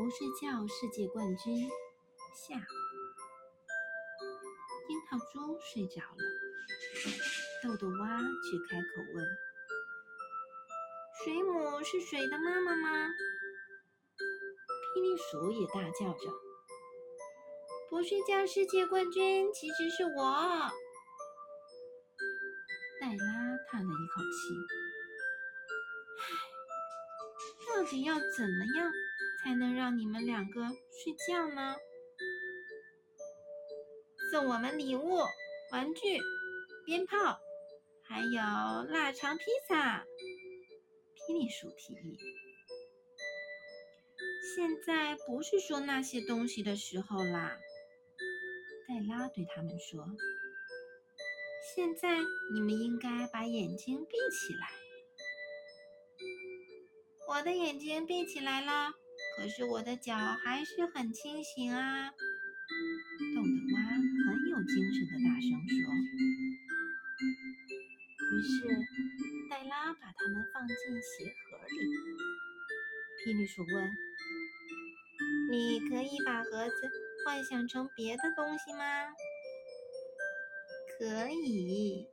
[0.00, 1.68] 不睡觉世界冠军
[2.34, 2.54] 下，
[4.88, 6.16] 樱桃猪睡着了，
[7.62, 9.22] 豆豆蛙却开口问
[11.22, 13.08] ：“水母是水的妈妈吗？”
[14.96, 16.32] 霹雳鼠也大叫着
[17.90, 20.32] ：“不睡觉世界冠军其实是我！”
[23.02, 24.56] 黛拉叹了一口气
[26.24, 26.26] ：“唉，
[27.76, 28.90] 到底要怎么样？”
[29.42, 31.76] 才能让你们两个睡觉呢？
[34.30, 35.18] 送我们礼物、
[35.72, 36.20] 玩具、
[36.86, 37.40] 鞭炮，
[38.04, 40.04] 还有腊肠披萨。
[41.16, 42.18] 霹雳鼠提议
[44.54, 47.58] ：“现在不是说那些东西的时候啦。”
[48.86, 50.04] 黛拉对他们说
[51.74, 52.18] ：“现在
[52.52, 54.68] 你们应该把眼睛闭起来。”
[57.28, 58.92] 我的眼睛闭起来了。
[59.40, 62.10] 可是我的脚还是很清醒啊！
[62.10, 62.14] 豆
[63.34, 65.80] 豆蛙很有精神的大声说。
[68.20, 68.68] 于是
[69.48, 71.72] 黛拉把它们放进鞋盒里。
[73.24, 73.90] 霹雳鼠问
[75.50, 76.90] ：“你可以把盒子
[77.24, 79.08] 幻想成别的东西吗
[80.98, 82.06] ？”“可以。”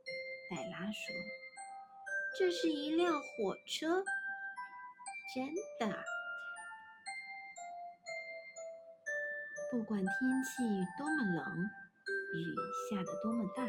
[0.48, 1.14] 黛拉说
[2.40, 4.02] ，“这是一辆火车，
[5.34, 5.46] 真
[5.78, 6.02] 的。”
[9.70, 10.08] 不管天
[10.44, 10.62] 气
[10.96, 11.44] 多么冷，
[12.32, 12.56] 雨
[12.88, 13.66] 下得多么大，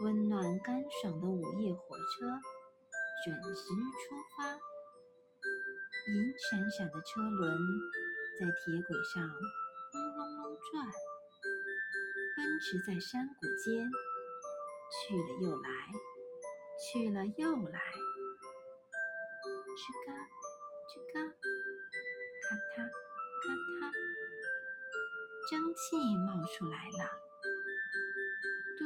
[0.00, 2.40] 温暖干爽的午夜火车
[3.22, 4.48] 准时出发。
[6.08, 7.58] 银闪闪的车轮
[8.40, 10.86] 在铁轨上轰隆隆转，
[12.34, 13.90] 奔驰在山谷间，
[14.90, 15.68] 去了又来，
[16.80, 17.78] 去了又来。
[19.76, 20.12] 吱嘎，
[20.88, 21.20] 吱嘎，
[22.48, 22.88] 咔嗒，
[23.44, 23.52] 咔
[23.86, 24.23] 嗒。
[25.50, 27.04] 蒸汽冒出来了，
[28.78, 28.82] 嘟！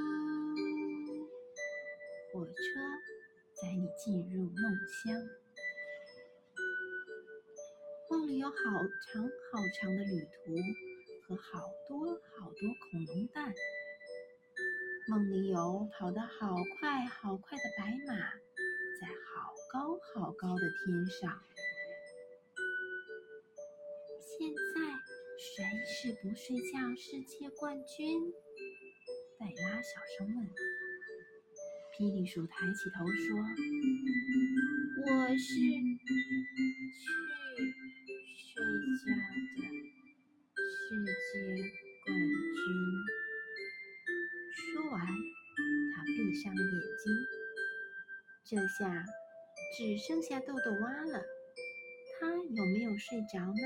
[2.32, 2.52] 火车
[3.54, 4.56] 载你进入梦
[4.88, 5.14] 乡，
[8.10, 10.36] 梦里有好长好长的旅途
[11.28, 12.60] 和好多好多
[12.90, 13.54] 恐龙蛋，
[15.08, 18.14] 梦里有跑得好快好快的白马，
[19.00, 21.40] 在好高好高的天上。
[25.40, 28.34] 谁是不睡觉世界冠军？
[29.38, 30.50] 黛拉小声问。
[31.94, 33.38] 霹雳鼠抬起头说
[35.06, 35.54] ：“我是去
[38.34, 38.66] 睡
[38.98, 39.62] 觉的
[40.66, 41.30] 世界
[42.04, 42.58] 冠军。”
[44.74, 44.98] 说完，
[45.94, 47.14] 他闭上了眼睛。
[48.44, 49.06] 这下
[49.76, 51.22] 只剩下豆豆蛙了。
[52.18, 53.62] 他有没有睡着呢？